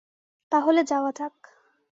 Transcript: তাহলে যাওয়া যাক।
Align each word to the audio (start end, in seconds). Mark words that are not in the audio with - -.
তাহলে 0.51 0.81
যাওয়া 0.83 1.11
যাক। 1.11 1.35